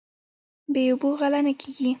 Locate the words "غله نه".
1.19-1.53